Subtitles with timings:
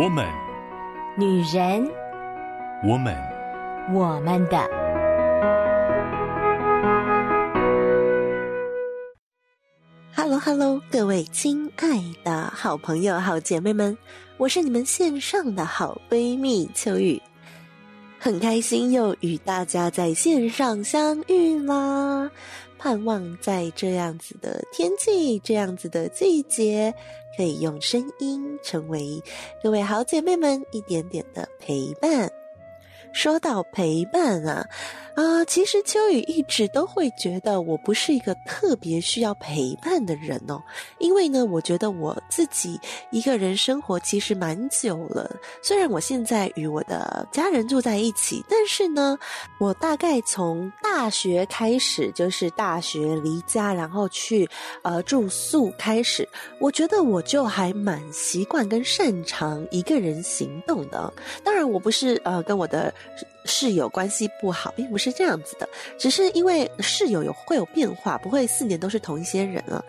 [0.00, 0.24] 我们，
[1.16, 1.90] 女人，
[2.84, 3.16] 我们，
[3.92, 4.56] 我们的。
[10.14, 13.98] Hello，Hello，各位亲爱的好朋友、好姐妹们，
[14.36, 17.20] 我是你们线上的好闺蜜秋雨，
[18.20, 22.30] 很开心又与大家在线上相遇啦。
[22.78, 26.94] 盼望在这样子的天气、这样子的季节，
[27.36, 29.20] 可以用声音成为
[29.62, 32.37] 各位好姐妹们一点点的陪伴。
[33.12, 34.66] 说到陪伴啊。
[35.14, 40.62] 啊、其实秋雨一直都会觉得我不是一个特别需要陪伴的人哦，
[40.98, 42.78] 因为呢，我觉得我自己
[43.10, 45.28] 一个人生活其实蛮久了。
[45.60, 49.18] 虽然我现在与我的家人住在一起，但是呢，
[49.58, 54.48] 我大概从大学开始，就是大学离家，然后去
[54.82, 56.28] 呃住宿开始，
[56.60, 61.12] 我觉得我就还蛮习惯跟擅长一个人行动的。
[61.42, 62.94] 当然，我不是呃跟我的。
[63.44, 65.68] 室友关系不好，并不是这样子的，
[65.98, 69.82] 只是因为室友有会有变化，不会四年都是同一些人啊。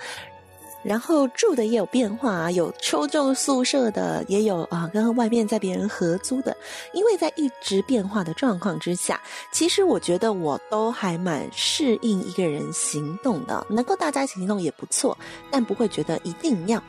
[0.81, 6.55] 然后住的也有变化啊，有抽中宿舍的，也有啊跟外面在别人合租的。
[6.93, 9.21] 因为在一直变化的状况之下，
[9.52, 15.17] 其实我觉得我都还蛮适应一个人行动的，能够大家一起行动也不错，
[15.52, 16.81] 但不会觉得一定要。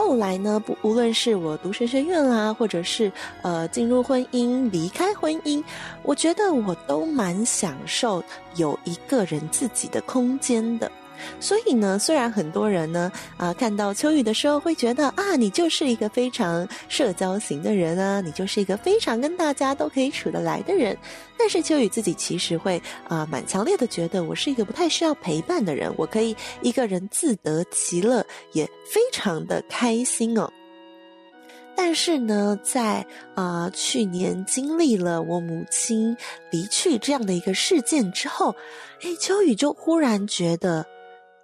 [0.00, 3.12] 后来呢，不，无论是我读神学院啦，或者是
[3.42, 5.62] 呃进入婚姻、离开婚姻，
[6.02, 8.24] 我觉得我都蛮享受
[8.56, 10.90] 有一个人自己的空间的。
[11.38, 20.96] 所以呢，虽然很多人呢，啊、看到秋雨的时候会觉得啊，你就是一个非常社交型的人啊，你就是一个非常跟大家都可以处得来的人。
[21.38, 30.50] 但是秋雨自己其实会啊、蛮强烈的觉得我是一个不太需要陪伴的人，我可以一个人自得其乐，也非常的开心哦。
[31.74, 36.14] 但是呢，在啊、去年经历了我母亲
[36.50, 38.54] 离去这样的一个事件之后，
[39.00, 40.84] 诶，秋雨就忽然觉得。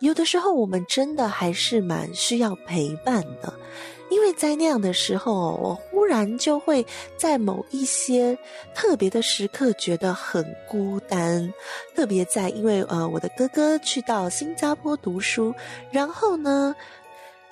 [0.00, 3.52] 有的时候，我们真的还是蛮需要陪伴的，
[4.10, 6.84] 因为在那样的时候，我忽然就会
[7.16, 8.36] 在某一些
[8.74, 11.52] 特别的时刻觉得很孤单。
[11.94, 15.54] 特别在因为呃，我的哥哥去到新加坡读书，
[15.90, 16.76] 然后呢，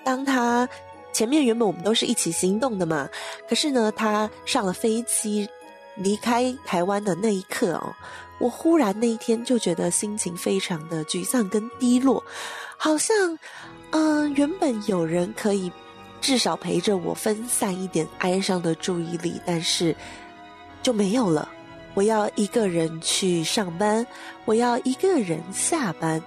[0.04, 0.69] 当他
[1.12, 3.09] 前面原本我们都是一起行动的嘛，
[3.49, 5.49] 可是呢，他上了飞机
[5.97, 7.94] 离开台湾的那一刻哦。
[8.39, 12.22] 我忽然那一天就觉得心情非常的沮丧跟低落，
[12.77, 13.39] 好像，
[13.91, 15.71] 嗯、原本有人可以
[16.21, 19.95] 至少陪着我分散一点哀伤的注意力，但是
[20.83, 21.49] 就没有了。
[21.95, 24.05] 我要一个人去上班，
[24.45, 26.19] 我要一个人下班，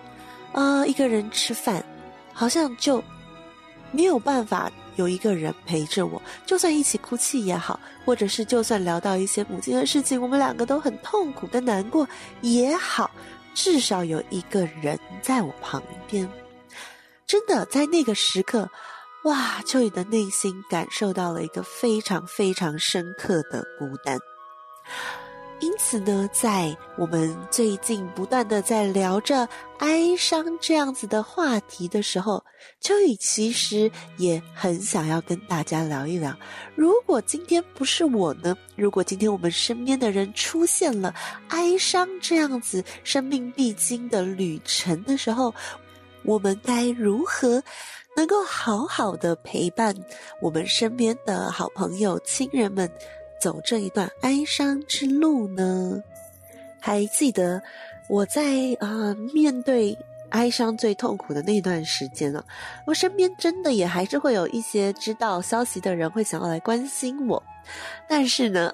[0.54, 1.84] 啊、呃，一个人吃饭，
[2.32, 3.04] 好像就
[3.92, 4.72] 没有办法。
[4.98, 12.08] 有一个人陪着我，就算一起哭泣也好，或者是就算聊到一些母亲的事情，我们两个都很痛苦跟难过
[12.42, 13.10] 也好，
[13.54, 16.30] 至少有一个人在我旁边。
[17.26, 18.70] 真的，在那个时刻，
[19.24, 24.18] 哇，秋雨的内心感受到了一个非常非常深刻的孤单。
[25.60, 29.48] 因此呢，在我们最近不断的在聊着
[29.80, 32.44] 哀伤这样子的话题的时候，
[32.80, 36.36] 秋雨其实也很想要跟大家聊一聊，
[36.76, 38.56] 如果今天不是我呢？
[38.76, 41.14] 如果今天我们身边的人出现了
[41.48, 45.52] 哀伤这样子生命必经的旅程的时候，
[46.24, 47.64] 我们该如何
[48.16, 49.96] 能够好好的陪伴
[50.40, 52.88] 我们身边的好朋友、亲人们？
[53.40, 56.02] 走这一段哀伤之路呢？
[56.80, 57.62] 还记得
[58.08, 58.44] 我在
[58.80, 59.98] 啊、面对
[60.30, 62.46] 哀伤最痛苦的那段时间呢、啊？
[62.86, 67.42] 我身边真的也还是会有一些知道消息的人会想要来关心我，
[68.08, 68.72] 但是呢，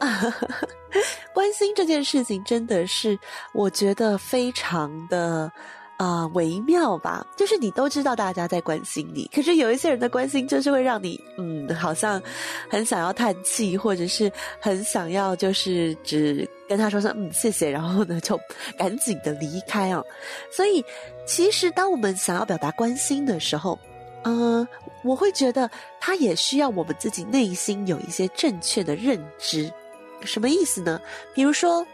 [1.34, 3.18] 关心这件事情真的是
[3.54, 5.52] 我觉得非常的。
[5.98, 12.22] 啊、微妙吧，就是你都知道大家在关心你，可是有一些人的关心就是会让你，嗯，好像
[12.70, 14.30] 很想要叹气，或者是
[14.60, 18.38] 很想要就是只跟他说声嗯谢谢，然后呢就
[18.78, 20.06] 赶紧的离开哦。
[20.52, 20.84] 所以
[21.26, 23.80] 其实当我们想要表达关心的时候，
[24.24, 24.68] 嗯、
[25.04, 25.70] 我会觉得
[26.02, 29.72] 他也需要我们自己内心有一些正确的认知，
[30.26, 31.00] 什么意思呢？
[31.34, 31.86] 比如说。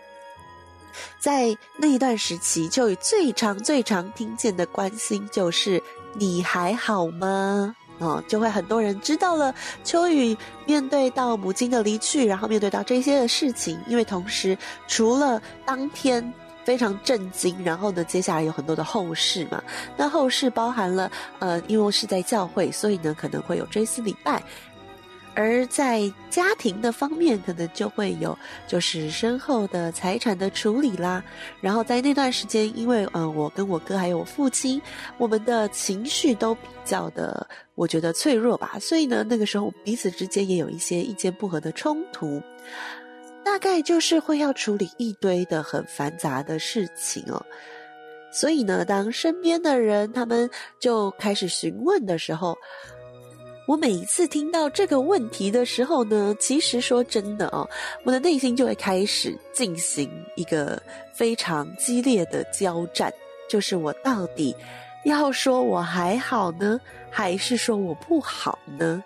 [1.19, 5.81] 在那一段时期，秋雨最常、最常听见的关心就是
[6.13, 9.53] “你还好吗？”哦，就会很多人知道了。
[9.83, 14.57] 秋雨面对到母亲的离去，然后面对到这些的事情，因为同时
[14.87, 16.33] 除了当天
[16.63, 19.61] 非常震惊，然后呢，接下来有很多的后事嘛。
[19.97, 24.41] 那后事包含了，呃，因为是在教会，所以呢可能会有追思礼拜。
[25.35, 28.37] 而在家庭的方面，可能就会有
[28.67, 31.23] 就是身后的财产的处理啦。
[31.61, 34.81] 然后在那段时间，因为嗯，我跟我哥还有我父亲，
[35.17, 38.77] 我们的情绪都比较的，我觉得脆弱吧。
[38.79, 42.41] 所以呢，那个时候彼此之间也有一些意见不合的冲突，
[43.45, 47.45] 大概就是会要处理一堆的很繁杂的事情哦。
[48.31, 50.47] 所以呢，当身边的人他们
[50.79, 52.55] 就开始询问的时候，
[53.69, 57.69] 我每一次听到这个问题的时候呢，其实说真的哦，
[58.03, 60.81] 我的内心就会开始进行一个
[61.13, 63.13] 非常激烈的交战，
[63.47, 64.55] 就是我到底
[65.05, 66.81] 要说我还好呢，
[67.11, 69.03] 还是说我不好呢？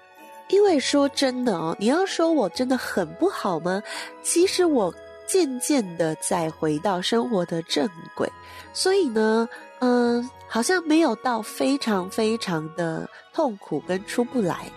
[0.47, 3.83] 因为说真的哦，你要说我真的很不好吗？
[4.21, 4.95] 其实我
[5.27, 8.31] 渐渐的在回到生活的正轨，
[8.71, 9.45] 所以呢。
[9.85, 14.71] 嗯，好像没有到非常非常的痛苦跟出不来，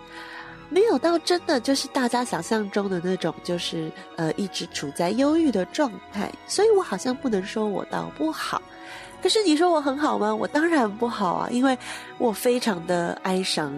[0.68, 8.60] 没有到真的就是大家想象中的那种，就是呃一直处在忧郁的状态，所以我好像不能说我倒不好。
[9.22, 10.34] 可是你说我很好吗？
[10.34, 11.78] 我当然不好啊，因为
[12.18, 13.72] 我非常的哀伤，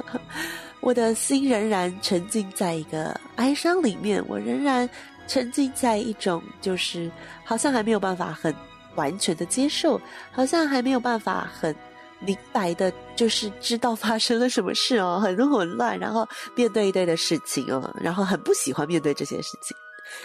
[0.80, 4.88] 我的心仍然沉浸在一个哀伤里面，我仍然
[5.26, 7.10] 沉浸在一种就是
[7.44, 8.54] 好像还没有办法很。
[8.96, 10.00] 完全的接受，
[10.32, 11.74] 好像还没有办法很
[12.18, 19.76] 明白的，就是知道发生了什么事哦，很混乱，然后面对一堆的事情哦，然后很不喜欢面对这些事情，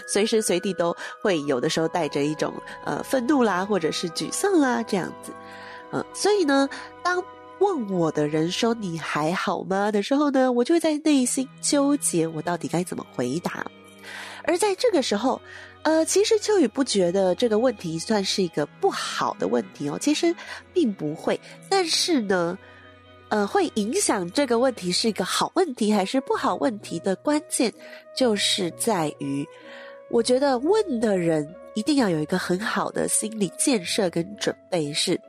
[0.08, 2.54] 随时随地都会有的时候带着一种
[2.86, 5.34] 呃愤怒啦，或者是沮丧啦这样子，
[5.92, 6.68] 嗯，所以呢，
[7.04, 7.22] 当
[7.60, 9.92] 问我的人说你还好吗？
[9.92, 13.66] 的时候呢，我就会在内心纠结，我到底该怎么回答，
[14.46, 15.42] 而在这个时候。
[15.84, 20.34] 呃，其实秋雨不觉得这个问题算是一个不好的问题哦，其实
[20.72, 21.40] 并不会。
[21.68, 22.56] 但是呢，
[23.30, 27.74] 呃，会影响这个问题是一个好问题还是不好问题的关键，
[28.16, 29.44] 就是在于，
[30.10, 35.20] 我觉得问的人一定要有一个很好的心理建设跟准备，是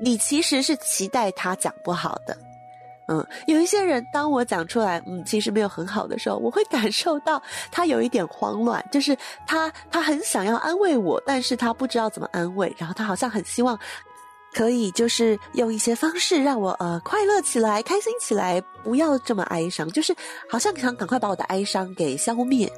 [0.00, 2.36] 你其实是期待他讲不好的。
[3.10, 9.16] 嗯，有一些人，当我讲出来，嗯，其实没有很好的时候，我会感受到他有一点慌乱，就是
[9.48, 13.76] 他他很想要安慰我，但是他不知道怎么安慰，然后他好像很希望
[14.54, 20.14] 可以就是用一些方式让我呃快乐起来、开心起来，不要这么哀伤，就是
[20.48, 22.70] 好像想赶快把我的哀伤给消灭。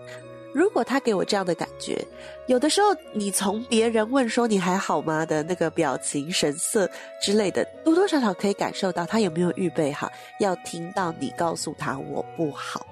[0.52, 2.06] 如果他给我这样的感觉，
[2.46, 6.88] 有的时候你从别人问说你还好吗的那个表情、神色
[7.22, 10.10] 之类的，多多少少可以感受到他有没有预备好
[10.40, 12.86] 要听到你告诉他我不好。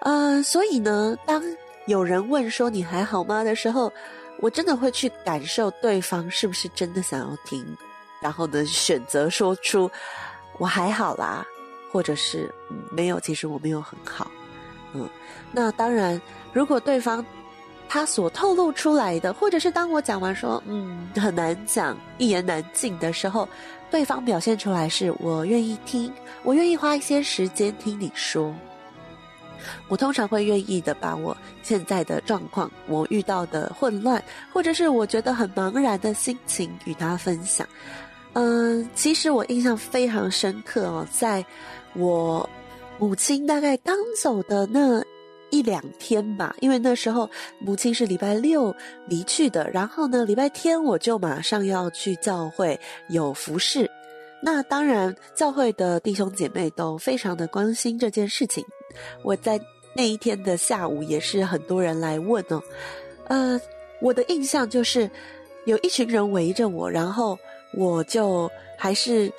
[0.00, 1.42] 呃，所以呢，当
[1.86, 3.92] 有人问说你还好吗的时候，
[4.40, 7.64] 我真的会去感受对方是不是真的想要听，
[8.20, 9.90] 然后呢，选择说出
[10.58, 11.46] 我还好啦，
[11.92, 14.30] 或者是，嗯，没有，其实我没有很好。
[14.94, 15.08] 嗯，
[15.52, 16.20] 那当然。
[16.50, 17.24] 如果对方
[17.88, 23.46] 他所透露出来的，或者是当我讲完说“嗯，很难讲，一言难尽”的时候，
[23.90, 26.12] 对方表现出来是我愿意听，
[26.42, 28.52] 我愿意花一些时间听你说。
[29.88, 37.66] 我通常会愿意的把我现在的状况、我遇到的混乱，或者是我觉得很茫然的心情与他分享。
[38.32, 41.44] 嗯，其实我印象非常深刻哦，在
[41.94, 42.48] 我
[42.98, 45.02] 母亲大概刚走的那。
[45.50, 47.26] 一两天吧，因为那时候
[47.58, 48.76] 母亲是礼拜六
[49.06, 52.78] 离去的，然后呢，礼拜天我就马上要去教会
[53.08, 53.90] 有服侍。
[54.42, 58.62] 那当然，教会的弟兄姐妹都非常的关心这件事情。
[59.22, 59.58] 我在
[59.94, 62.62] 那一天的下午也是很多人来问哦，
[63.28, 63.58] 呃，
[64.02, 65.10] 我的印象就是
[65.64, 67.38] 有一群人围着我，然后
[67.72, 69.32] 我就还是。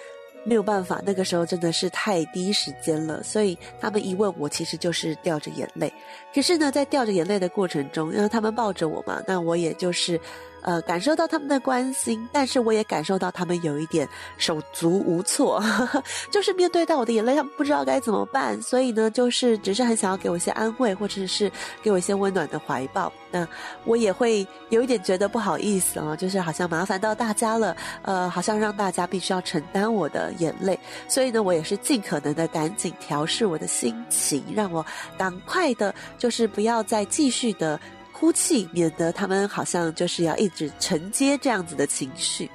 [0.44, 5.92] 没有办法，那个时候真的是太低时间了，所以他们一问我，其实就是掉着眼泪。
[6.34, 10.20] 可是呢，在掉着眼泪的过程中，因为他们抱着我嘛，那我也就是。
[10.62, 15.64] 呃，感受到他们的关心，但是我也感受到他们有一点手足无措，
[16.32, 21.52] 就是面对到我的眼泪，他们不知道该怎么办，所以呢，就是只是很想要给我一些安慰，或者是
[21.82, 23.12] 给我一些温暖的怀抱。
[23.32, 23.48] 那
[23.86, 34.84] 我也会有一点觉得不好意思啊，就是好像麻烦到大家了，呃，好像让大家必须要承担我的眼泪，所以呢，我也是尽可能的赶紧调试我的心情，让我
[35.18, 37.80] 赶快的，就是不要再继续的。
[38.20, 42.52] 哭泣，免得他们好像就是要一直承接这样子的情绪。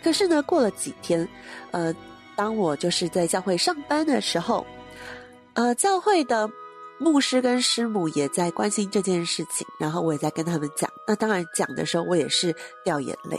[0.00, 1.28] 可是呢，过了几天，
[1.72, 1.92] 呃，
[2.36, 4.64] 当我就是在教会上班的时候，
[5.54, 6.48] 呃，教会的
[7.00, 10.88] 牧师跟师母也在关心这件事情，然后我也在跟他们讲。
[11.08, 12.54] 那当然讲的时候，我也是
[12.84, 13.36] 掉眼泪。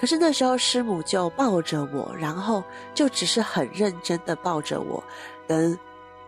[0.00, 2.62] 可是那时候师母就抱着我，然后
[2.94, 5.02] 就只是很认真的抱着我，
[5.48, 5.76] 跟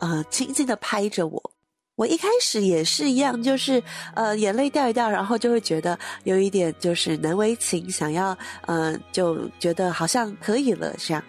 [0.00, 1.52] 呃轻轻的拍着我。
[2.00, 3.82] 我一开始也是一样，就是
[4.14, 11.22] 呃眼泪掉一掉，然后就会觉得有一点就是难为情，想要呃就觉得好像可以了这样。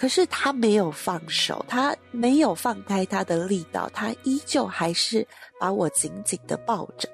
[0.00, 5.26] 可是他没有放手，他没有放开他的力道，他依旧还是
[5.60, 7.06] 把我紧紧的抱着。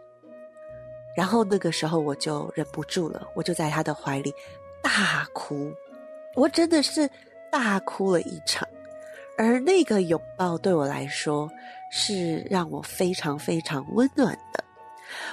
[1.17, 4.33] 然后那个时候我就忍不住了，我就在他的怀里
[4.81, 5.73] 大哭，
[6.37, 7.11] 我真的是
[7.51, 8.69] 大哭了一场。
[9.37, 11.51] 而那个拥抱对我来说
[11.97, 14.65] 是让我非常非常温暖的。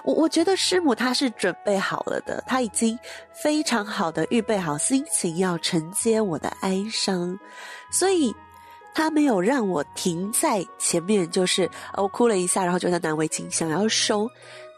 [0.03, 2.97] 我我觉得师母她是准备好了的，她已经
[3.33, 7.35] 非常好的预备好心情要承接我的哀伤，
[7.91, 8.31] 所以
[8.93, 14.29] 她没有让我停在前面，就是我哭了一下，然后觉得难为情，想要收。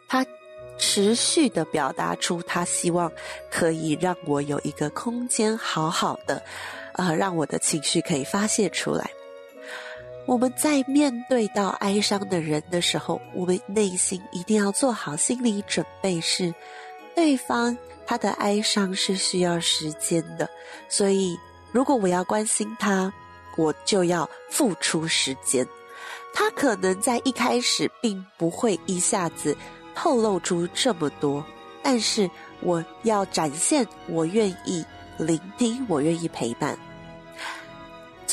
[0.08, 0.26] 她
[0.78, 3.12] 持续的表达出她希望
[3.52, 6.42] 可以让我有一个空间，好好的。
[6.94, 9.10] 呃，让我的情绪可以发泄出来。
[10.26, 16.54] 我们在面对到哀伤的人的时候，我们内心一定要做好心理准备是，
[17.14, 20.50] 对方他的哀伤是需要时间的。
[20.88, 21.38] 所以，
[21.72, 23.12] 如果我要关心他，
[23.58, 25.68] 我就要付出时间。
[26.34, 29.56] 他可能在一开始并不会一下子
[29.94, 31.46] 透露出这么多，
[31.84, 32.30] 但是
[32.62, 34.86] 我要展现我愿意。
[35.20, 36.76] 聆听，我愿意陪伴。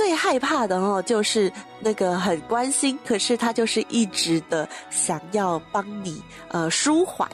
[0.01, 7.29] 最害怕的哦，就是那个很关心，可是他就是一直的想要帮你呃舒缓，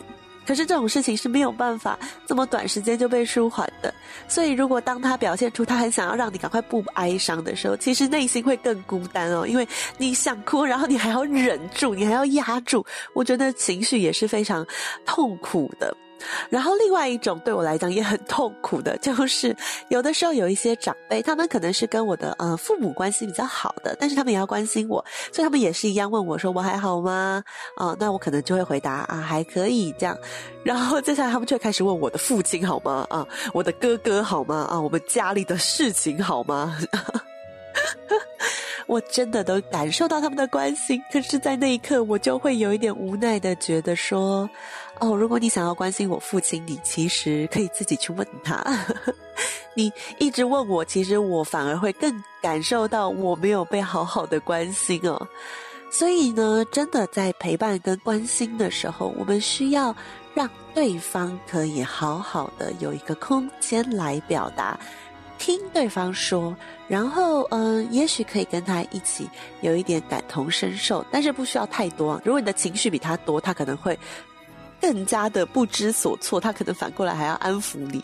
[0.44, 1.96] 可是这种事情是没有办法
[2.26, 3.94] 这么短时间就被舒缓的。
[4.26, 14.66] 所以，如果当他表现出他很想要让你赶快不哀伤的时候，其实内心会更孤单哦，因为你想哭，然后你还要忍住，你还要压住，我觉得情绪也是非常
[15.04, 15.96] 痛苦的。
[16.49, 19.54] 然后，另外一种对我来讲也很痛苦的，就是
[19.88, 27.42] 有的时候有一些长辈，他们可能是跟我的呃父母关系比较好的，但是他们也要关心我，所以他们也是一样问我说我还好吗？
[27.76, 30.16] 啊、那我可能就会回答啊还可以这样。
[30.64, 33.06] 然后接下来他们就会开始问我的父亲好吗？
[33.11, 34.66] 啊，我的哥哥好吗？
[34.70, 36.76] 啊，我们家里的事情好吗？
[38.87, 44.49] 我真的都感受到他们的关心，可是，在那一刻，我就会有一点无奈的觉得说，
[45.00, 48.64] 哦，如果你想要关心我父亲，你其实可以自己去问他。
[49.75, 55.28] 你一直问我，其实我反而会更感受到我没有被好好的关心哦。
[55.90, 59.95] 所以呢，真的在陪伴跟关心的时候，我们需要
[60.33, 64.78] 让对方可以好好的有一个空间来表达。
[65.38, 66.57] 听对方说，
[66.88, 69.28] 然后嗯、也许可以跟他一起
[69.61, 72.21] 有一点感同身受，但是不需要太多。
[72.25, 73.99] 如果你的情绪比他多，他可能会
[74.81, 78.02] 更加的不知所措，他可能反过来还要安抚你。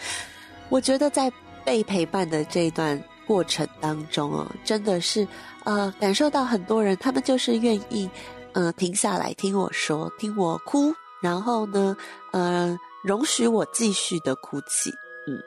[0.68, 1.32] 我觉得在
[1.64, 5.26] 被陪伴的这一段过程当中哦，真的是
[5.64, 8.08] 呃，感受到很多人他们就是愿意
[8.52, 11.96] 呃停下来听我说，听我哭，然后呢，
[12.32, 14.92] 呃，容许我继续的哭泣，
[15.28, 15.42] 嗯。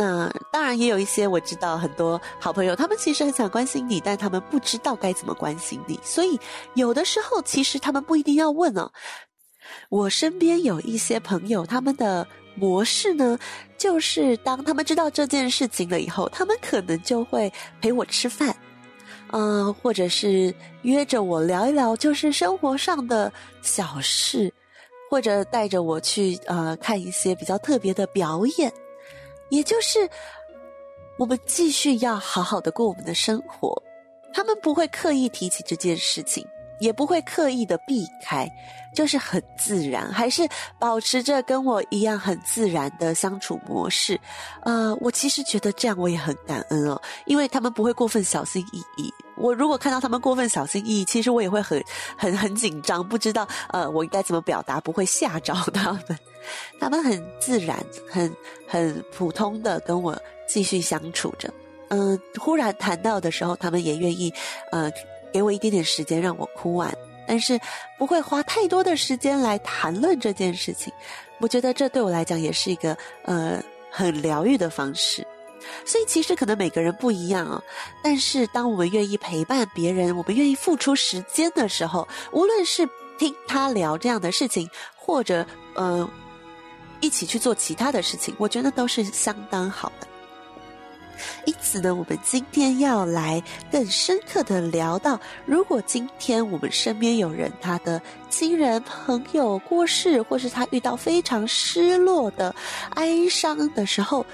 [0.00, 6.38] 那当然也有一些我知道很多好朋友，他们其实很想关心你，但他们不知道该怎么关心你，所以
[6.74, 8.92] 有的时候其实他们不一定要问哦。
[9.88, 13.36] 我身边有一些朋友，他们的模式呢，
[13.76, 18.54] 就是当他们知道这件事情了以后，他们可能就会陪我吃饭，
[19.32, 23.32] 嗯、或者是约着我聊一聊，就是生活上的
[23.62, 24.52] 小事，
[25.10, 28.72] 或者带着我去呃看一些比较特别的表演。
[29.50, 30.08] 也就是，
[31.18, 33.82] 我们继续要好好的过我们的生活，
[34.32, 36.46] 他们不会刻意提起这件事情，
[36.80, 38.48] 也不会刻意的避开，
[38.94, 44.18] 就是很自然，还是保持着跟我一样很自然的相处模式。
[44.62, 49.12] 呃，我其实觉得这样我也很感恩哦，因为他们不会过分小心翼翼。
[49.36, 51.82] 我如果看到他们过分小心翼翼，其实我也会很
[52.16, 56.18] 很很紧张，不知道呃我应该怎么表达，不会吓着他们。
[56.80, 58.34] 他们很自然，很
[58.66, 60.16] 很普通的跟我
[60.48, 61.52] 继续相处着。
[61.90, 64.32] 嗯、忽然谈到的时候，他们也愿意，
[64.72, 64.90] 呃，
[65.32, 66.92] 给我一点点时间让我哭完，
[67.26, 67.58] 但是
[67.98, 70.92] 不会花太多的时间来谈论这件事情。
[71.40, 75.26] 我觉得这对我来讲也是一个呃很疗愈的方式。
[75.84, 77.62] 所以其实可能每个人不一样啊、哦，
[78.02, 86.08] 但是当我们愿意陪伴别人，我们愿意付出时间的时候，无论是听他聊这样的事情，或者呃。
[87.00, 90.08] 一起去做其他的事情，我觉得都是相当好的。
[91.44, 102.54] 因此呢，我们今天要来更深刻的聊到，如果今天我们身边有人他的亲人朋友过世，或是他遇到非常失落的
[102.90, 104.24] 哀伤的时候，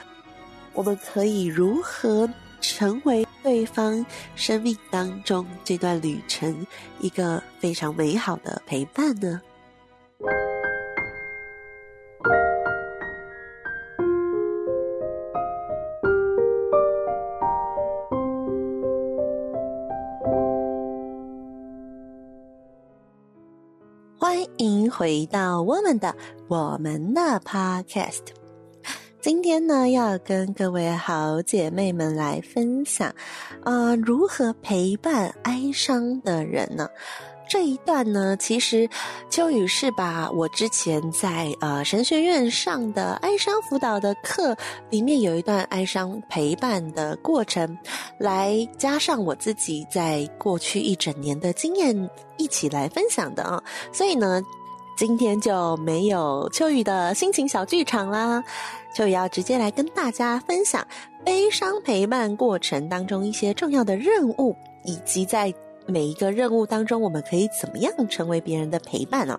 [0.72, 2.28] 我们可以如何
[2.60, 6.66] 成为对方生命当中这段旅程
[7.00, 9.40] 一个非常美好的陪伴呢？
[25.04, 26.16] 回到我们的
[26.48, 28.22] 我们的 Podcast。
[29.20, 33.14] 今天呢，要跟各位好姐妹们来分享，
[33.64, 36.88] 呃，如何陪伴哀伤的人呢？
[37.46, 38.88] 这一段呢，其实
[39.28, 44.56] 秋雨是把我之前在呃神学院上的哀伤辅导的课
[44.88, 47.76] 里面有一段哀伤陪伴的过程，
[48.18, 53.62] 来加上我自己在过去一整年的经验一起来分享的啊。
[53.92, 54.42] 所以呢，
[54.96, 58.42] 今天就没有秋雨的心情小剧场啦。
[58.94, 60.86] 秋雨要直接来跟大家分享
[61.24, 65.52] 悲伤陪伴过程当中一些重要的任务，以及在
[65.86, 69.38] 每一个任务当中，我们可以怎么样成为别人的陪伴呢？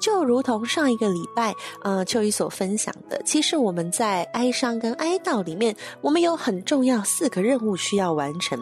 [0.00, 8.56] 就如同上一个礼拜，呃，秋雨所分享的，其实我们在哀伤跟哀悼里面，我们有很重要四个任务需要完成。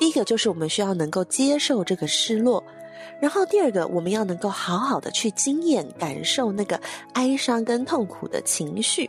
[0.00, 2.60] 第一个就是我们需要能够接受这个失落，
[3.20, 6.80] 然后第二个，我们要能够好好的去经验、感受那个
[7.12, 9.08] 哀伤跟痛苦的情绪。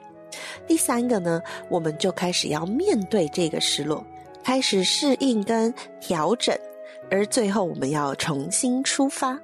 [0.68, 4.06] 第三个呢，我们就开始要面对这个失落，
[4.44, 6.58] 开始适应跟调整，
[7.10, 9.39] 而最后我们要重新出发。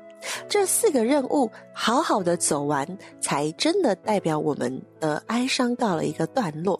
[0.49, 2.85] 这四个任务好好的走完，
[3.21, 6.79] 才真的代表我们的哀伤到了一个段落。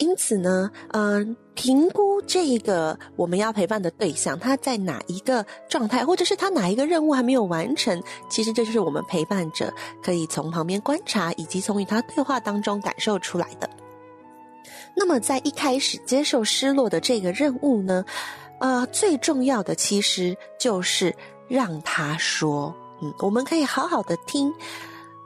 [0.00, 9.70] 因此呢，嗯，评估这个我们要陪伴的对象，他在哪一个状态，或者是他哪一个任务还没有完成，其实这就是我们陪伴者
[10.02, 13.68] 可以从旁边观察，以及从与他对话当中感受出来的。
[14.96, 18.02] 那么，在一开始接受失落的这个任务呢，
[18.58, 21.14] 呃，最重要的其实就是
[21.46, 24.50] 让他说，嗯，我们可以好好的听，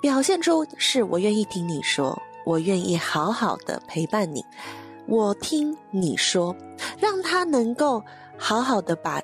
[0.00, 2.20] 表现出是我愿意听你说。
[2.44, 4.44] 我愿意好好的陪伴你，
[5.06, 6.54] 我听你说，
[6.98, 8.02] 让他能够
[8.36, 9.20] 好好的把，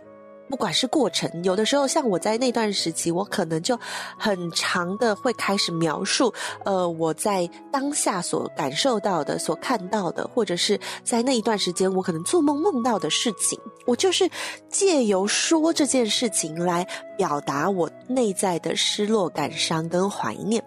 [0.48, 3.78] 不管是过程，有的时候像我在那段时期，我可能就
[4.18, 6.32] 很长的会开始描述，
[6.64, 14.28] 呃，我在当下所感受到的、所看到的，或者是在那一段时间我可能做梦梦到的事情，我就是
[14.68, 20.64] 借由说这件事情来表达我内在的失落、感伤跟怀念。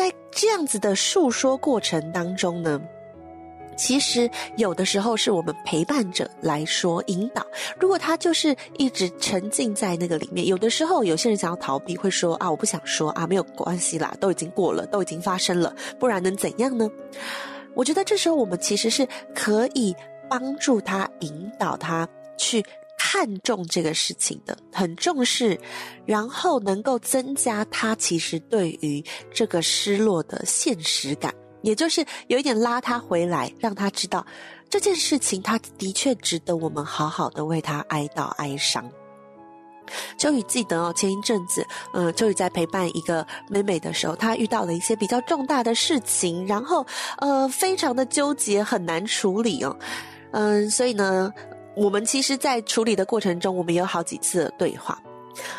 [0.00, 2.80] 在这样子的诉说过程当中呢，
[3.76, 7.46] 其实有的时候是我们陪伴者来说引导。
[7.78, 16.90] 如果他就是一直沉浸在那个里面，有的时候有些人想要逃避，会说啊，我不想说啊，没有关系啦，都已经过了，都已经发生了，不然能怎样呢？
[17.74, 19.94] 我觉得这时候我们其实是可以
[20.30, 22.08] 帮助他引导他
[22.38, 22.64] 去。
[23.12, 25.58] 看重这个事情的，很重视，
[26.06, 34.24] 然后能够增加他其实对于这个失落的现实感，也就是有一点拉他回来，让他知道
[34.68, 38.88] 这件事情，他的确值得我们好好的为他哀悼哀伤。
[40.16, 46.86] 秋雨记得哦，前一阵子，嗯，秋雨在陪伴一个妹妹的时候，她遇到了一些比较重大的事情，然后
[47.18, 49.76] 呃，非常的纠结，很难处理哦，
[50.30, 51.32] 嗯，所以呢。
[51.74, 55.00] 我们其实，在处理的过程中，我们有好几次对话。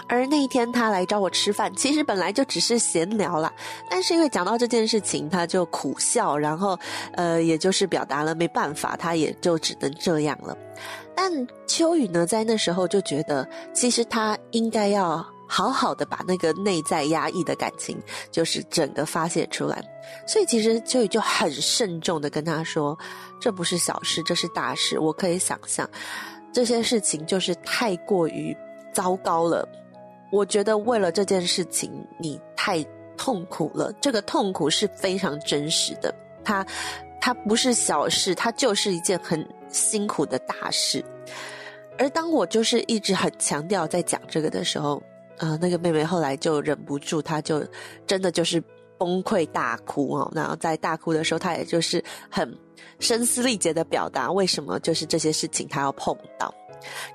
[0.08, 3.52] 而那一天，他来找我吃饭，其实本来就只是闲聊啦。
[3.90, 6.78] 但是因为讲到这件事情，他就苦笑，然后，
[7.14, 10.56] 呃，也就是表达了没办法，他也就只能这样了。
[11.16, 11.32] 但
[11.66, 19.84] 秋雨呢，在那时候就觉得，其实他应该要好好的把那个内在压抑的感情，就是整个发泄出来。
[20.26, 22.98] 所以其实秋雨就很慎重的跟他说。
[23.42, 24.98] 这不是小事，这是大事。
[24.98, 25.90] 我可以想象，
[26.54, 28.56] 这些事情就是太过于
[28.94, 29.68] 糟糕了。
[30.32, 32.82] 我觉得为了这件事情，你太
[33.18, 33.92] 痛苦了。
[34.00, 36.66] 这个痛苦是非常真实的，它
[37.20, 41.04] 它不是小事，它就是一件很辛苦的大事。
[41.98, 45.04] 而当我就是一直很强调在讲这个的时候，
[45.38, 47.64] 呃，那个妹妹后来就忍不住，她就
[48.06, 48.64] 真的就是
[48.98, 50.32] 崩溃大哭哦。
[50.34, 52.58] 然后在大哭的时候，她也就是很。
[53.00, 56.54] 声嘶力竭的表达为什么就是这些事情他要碰到，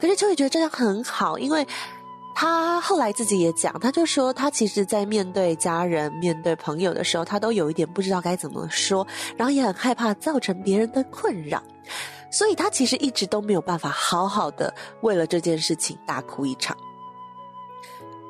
[0.01, 1.65] 可是秋雨觉得这样很好，因为
[2.35, 11.63] 他后来自己也讲，他就说他其实在面对家人、面对朋友的时候，他都有一点不知道该怎么说，然后也很害怕造成别人的困扰，
[12.31, 16.77] 所以他其实一直都没有办法好好的为了这件事情大哭一场。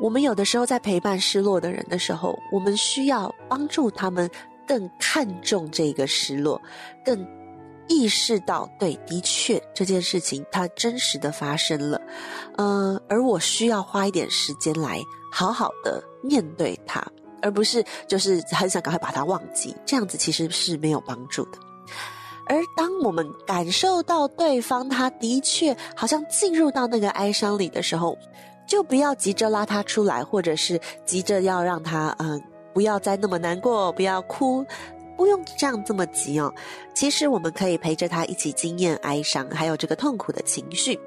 [0.01, 4.31] 我们有的时候在陪伴失落的人的时候，我们需要帮助他们
[4.67, 6.61] 更看重这个失落，
[7.05, 7.27] 更。
[7.89, 12.03] 意识到，对，的确这件事情它真实的发生了，
[12.57, 15.01] 呃，而我需要花一点时间来
[15.33, 17.01] 好好的面对它，
[17.41, 21.59] 而不是就是很想赶快把它忘记，这样子其实是没有帮助的。
[22.49, 28.19] 而当我们感受到对方他的确好像进入到那个哀伤里的时候，
[28.66, 32.42] 就不要急着拉他出来，或者是急着要让他嗯、
[32.74, 34.64] 不要再那么难过，不要哭。
[35.16, 36.52] 不用这样这么急哦，
[36.92, 41.00] 其实我们可以陪着他一起经验哀伤，还有这个痛苦的情绪。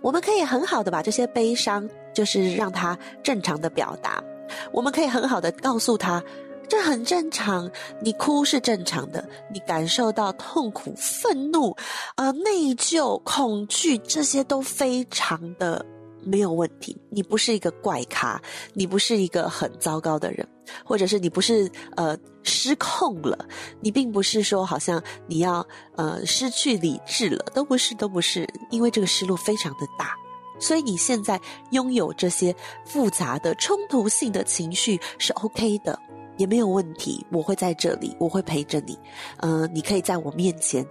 [0.00, 4.24] 我们可以很好的把这些悲伤，就是让他正常的表达。
[4.72, 6.24] 我们可以很好的告诉他，
[6.66, 11.76] 这很正常，你哭是正常的，你感受到痛苦、愤怒、
[12.16, 15.84] 呃内疚、恐惧，这些都非常的。
[16.26, 18.40] 没有问题，你不是一个怪咖，
[18.72, 20.46] 你不是一个很糟糕的人，
[20.84, 23.46] 或者是你不是呃失控了，
[23.80, 30.14] 你并不是说好像你要呃失去理智了，都不是，都不是，因为这个失落非常的大，
[30.58, 35.98] 所以你现在拥有这些复杂的冲突性的情绪是 OK 的，
[36.36, 38.98] 也没有问题，我会在这里，我会陪着你，
[39.38, 40.86] 呃，你可以在我面前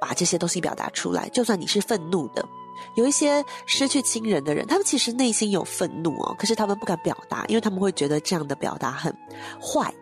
[0.00, 2.46] 把这些东西表达出来，就算你是愤怒的。
[2.94, 9.14] 有一些失去亲人的人，他们其实内心有愤怒哦，可是他们不敢表达，因为他们会觉得这样的表达很
[9.60, 9.92] 坏。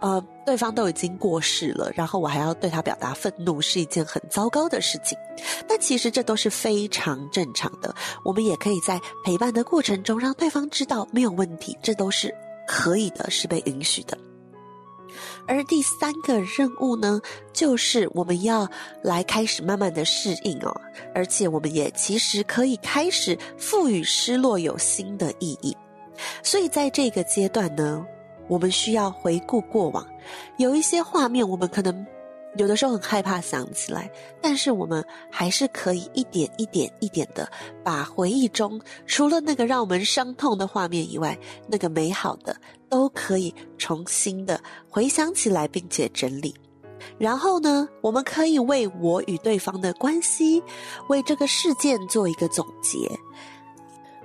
[0.00, 5.16] 呃，对方都已经过世了，然后我还要对他表达愤怒，是一件很糟糕的事情。
[5.66, 7.92] 但其实这都是非常正常的，
[8.22, 12.32] 我们也可以在陪伴的过程中让对方知道没有问题，这都是
[12.66, 14.16] 可以的，是被允许的。
[15.46, 17.20] 而第三个任务呢，
[17.52, 18.68] 就是我们要
[19.02, 20.80] 来开始慢慢的适应哦，
[21.14, 25.76] 而且我们也其实可以开始赋予失落有新的意义。
[26.42, 28.04] 所以在这个阶段呢，
[28.48, 30.06] 我们需要回顾过往，
[30.58, 32.06] 有一些画面我们可能。
[32.56, 34.10] 有的时候很害怕想起来，
[34.42, 37.50] 但是我们还是可以一点一点一点的
[37.82, 41.34] 把回忆中除了那个让我们伤痛的画面以外，
[41.66, 42.54] 那个美好的
[42.92, 46.54] 都可以重新的回想起来，并且整理。
[47.16, 50.62] 然后呢，我们可以为我与对方的关系，
[51.08, 53.10] 为这个事件做一个总结。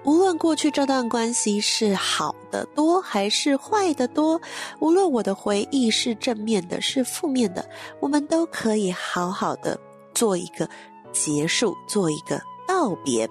[0.03, 4.39] 无论过去这段关系是好的多还是坏的多，
[4.80, 7.67] 无论我的回忆是正面的，是负面的，
[8.01, 9.80] 我们都可以好好的
[10.13, 10.69] 做一个
[11.13, 13.30] 结束，做一个道别。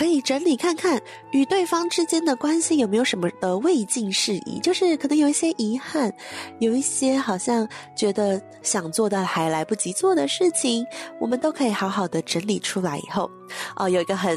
[0.00, 0.98] 可以整理看看
[1.30, 6.10] 与对方之间的关系有没有什么的未尽事宜，就是可能有一些遗憾，
[6.58, 10.86] 有一些好像觉得想做的还来不及做的事情，
[11.20, 13.30] 我们都可以好好的整理出来以后，
[13.76, 14.34] 哦，有一个很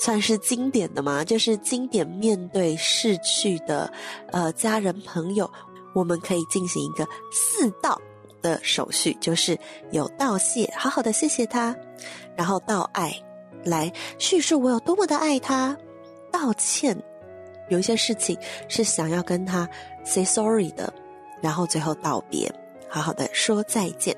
[0.00, 3.88] 算是经典的嘛，就是经典面对逝去的
[4.32, 5.48] 呃家人朋友，
[5.94, 7.96] 我们可以进行一个四道
[8.42, 9.56] 的手续，就是
[9.92, 11.72] 有道谢，好好的谢谢他，
[12.36, 13.25] 然后道爱。
[13.64, 15.76] 来叙述我有多么的爱他，
[16.30, 16.96] 道歉，
[17.68, 18.36] 有一些事情
[18.68, 19.68] 是想要跟他
[20.04, 20.92] say sorry 的，
[21.40, 22.52] 然后最后道别，
[22.88, 24.16] 好好的说再见，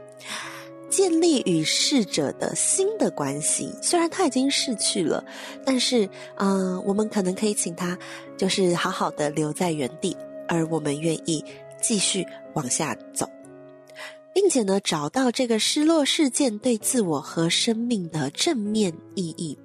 [0.90, 3.74] 建立与逝者的新的关系。
[3.82, 5.24] 虽然他已经逝去了，
[5.64, 6.04] 但是，
[6.36, 7.96] 嗯、呃，我们可能可以请他，
[8.36, 11.44] 就是好好的留在原地，而我们愿意
[11.80, 13.28] 继续往下走。
[14.34, 19.58] 并且呢，找到这个失落事件对自我和生命的正面意义。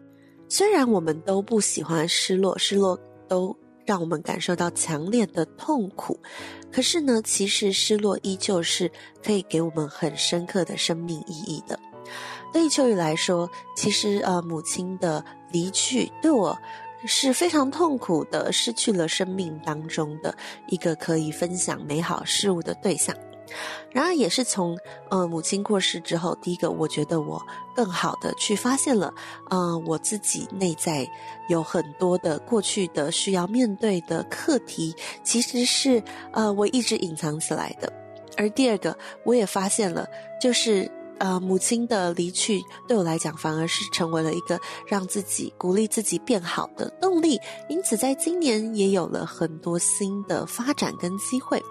[0.49, 6.19] 虽然我们都不喜欢失落，失落都让我们感受到强烈的痛苦。
[6.71, 8.91] 可是呢，其实失落依旧是
[9.23, 11.79] 可以给我们很深刻的生命意义的。
[12.51, 16.55] 对于秋雨来说，其实呃，母亲的离去对我
[17.05, 20.35] 是非常痛苦的，失去了生命当中的
[20.67, 23.15] 一个可以分享美好事物的对象。
[23.91, 24.77] 然而，也是从
[25.09, 27.41] 呃母亲过世之后，第一个我觉得我
[27.75, 29.13] 更好的去发现了，
[29.49, 31.07] 呃我自己内在
[31.49, 36.01] 有很多的过去的需要面对的课题，其实是
[36.31, 37.91] 呃我一直隐藏起来的。
[38.35, 40.07] 而第二个，我也发现了，
[40.41, 47.39] 就是呃母亲的离去对我来讲，反而是成为了一个让自己鼓励自己变好的动力。
[47.69, 51.61] 因此，在今年也有了很多新的发展跟机会。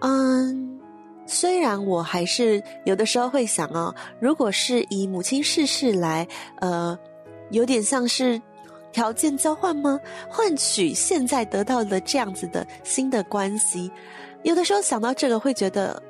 [0.00, 0.80] 嗯，
[1.26, 6.26] 虽然我还是有的时候会想哦，如果是以母亲逝世来，
[6.60, 6.96] 呃，
[7.50, 8.40] 有点像是
[8.92, 9.98] 条件交换吗？
[10.28, 13.90] 换取现在得到的这样子的新的关系，
[14.42, 16.00] 有的时候想到这个会觉得，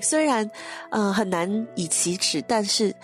[0.00, 0.50] 虽然
[0.90, 2.94] 呃很难以启齿，但是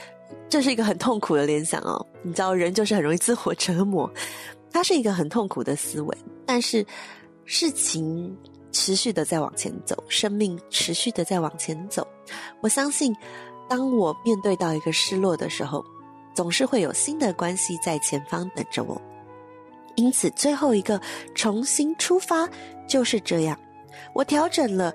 [0.48, 2.04] 这是一个很痛苦的联想哦。
[2.22, 4.10] 你知道，人就是很容易自我折磨，
[4.72, 6.84] 它是一个很痛苦的思维，但是
[7.44, 8.36] 事情。
[8.72, 12.06] 持续的在往前走，生命持续的在往前走。
[12.60, 13.14] 我相信，
[13.68, 15.84] 当我面对到一个失落的时候，
[16.34, 19.00] 总是会有新的关系在前方等着我。
[19.96, 21.00] 因此，最后一个
[21.34, 22.48] 重新出发
[22.86, 23.58] 就是这样。
[24.14, 24.94] 我调整了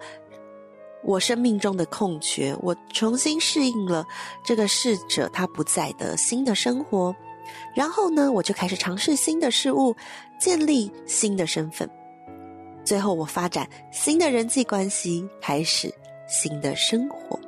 [1.03, 4.05] 我生命中的空缺，我重新适应了
[4.45, 7.13] 这个逝者他不在的新的生活。
[7.75, 9.93] 然后呢，我就开始尝试新的事物，
[10.39, 11.89] 建立新的身份。
[12.83, 15.93] 最后，我发展新的人际关系，开始
[16.27, 17.39] 新的生活。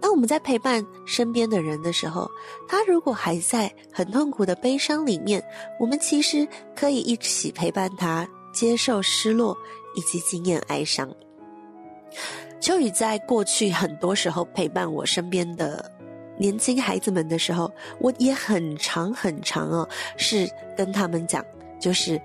[0.00, 2.30] 当我们在陪伴身边的人的时候，
[2.66, 5.44] 他如果还在很痛苦的悲伤里面，
[5.78, 9.54] 我们其实可以一起陪伴他，接受失落
[9.94, 11.14] 以及经验哀伤。
[12.60, 15.90] 秋雨在过去很多时候陪伴我身边的
[16.38, 21.44] 年轻孩子们的时候，我也很长很长哦，是跟他们讲，
[21.78, 22.20] 就是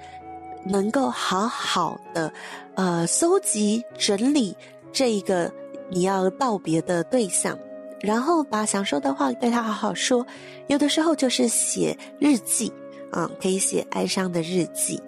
[0.66, 2.34] 能够好好的
[2.74, 4.56] 呃搜集整理
[4.92, 5.52] 这一个
[5.90, 7.58] 你要道别的对象，
[8.02, 10.26] 然后把想说的话对他好好说。
[10.68, 12.74] 有的时候就是写日记，
[13.12, 15.02] 嗯，可以写哀伤的日记，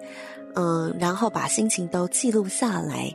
[0.54, 3.14] 嗯，然后把心情都记录下来，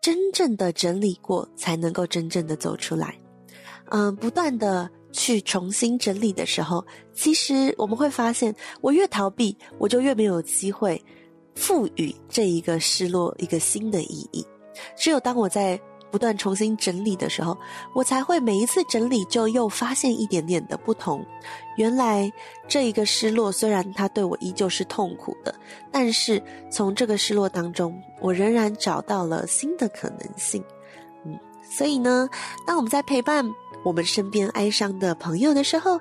[0.00, 3.14] 真正的整理过，才能够真正的走出来。
[3.90, 11.02] 嗯，不断的去重新整理的时候，其实我们会发现，我越逃避，我就越没有机会
[11.54, 14.46] 赋予这一个失落一个新的意义。
[14.96, 15.78] 只有当我在
[16.10, 17.56] 不断重新整理的时候，
[17.94, 21.24] 我才会每一次整理就又发现一点点的不同。
[21.76, 22.30] 原来
[22.68, 25.54] 这一个失落，虽然它对我依旧是痛苦的，
[25.90, 30.64] 但是从这个失落当中，我仍然找到了新的可能性。
[31.24, 32.28] 嗯，所以呢，
[32.66, 33.44] 当我们在陪伴。
[33.82, 35.98] 我们身边哀伤的朋友的时候，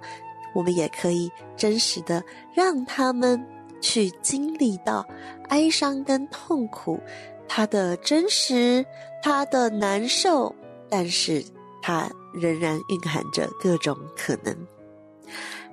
[0.53, 3.43] 我们也可以真实的让他们
[3.81, 5.05] 去经历到
[5.47, 6.99] 哀伤跟痛苦，
[7.47, 8.85] 它的真实，
[9.21, 10.53] 它的难受，
[10.89, 11.43] 但是
[11.81, 14.55] 它仍然蕴含着各种可能。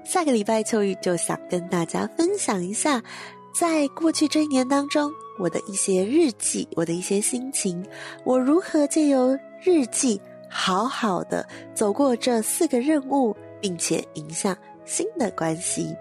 [0.05, 3.03] 下个礼拜秋雨就想跟大家分享一下，
[3.53, 7.85] 在过去这一年当中，我的一些日记，我的一些心情，
[8.25, 10.21] 我如何借由日记。
[10.49, 15.95] 好好的走过这四个任务，并且迎向新的关系，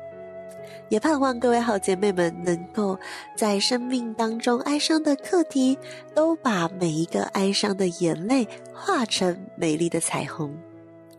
[0.89, 2.97] 也盼望各位好姐妹们能够
[3.35, 5.77] 在生命当中哀伤的课题，
[6.13, 10.55] 都把每一个哀伤的眼泪化成美丽的彩虹。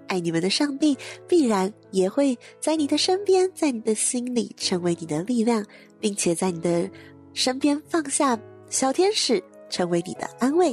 [0.09, 5.67] 爱你们的上帝必然也会在你的身边，在你的心里成为你的力量，
[5.99, 6.89] 并且在你的
[7.35, 8.39] 身边放下
[8.71, 10.73] 小天使，成为你的安慰。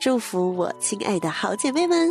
[0.00, 2.10] 祝福我亲爱的好姐妹们，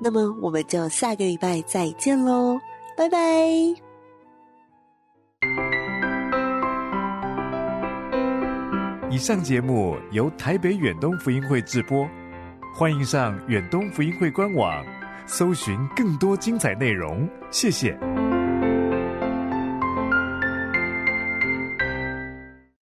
[0.00, 2.58] 那么我们就下个礼拜再见喽，
[2.96, 3.16] 拜拜。
[9.08, 12.04] 以上节目由台北远东福音会制播，
[12.74, 14.84] 欢迎上远东福音会官网，
[15.24, 17.96] 搜寻更多精彩内容，谢谢。